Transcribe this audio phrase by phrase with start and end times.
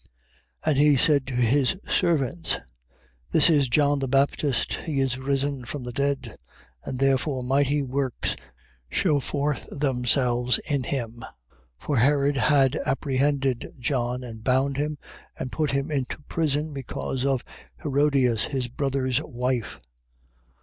[0.65, 2.57] And he said to his servants:
[3.29, 6.37] This is John the Baptist: he is risen from the dead,
[6.83, 8.35] and therefore mighty works
[8.89, 11.19] shew forth themselves in him.
[11.81, 11.81] 14:3.
[11.81, 14.97] For Herod had apprehended John and bound him,
[15.37, 17.43] and put him into prison, because of
[17.83, 19.79] Herodias, his brother's wife.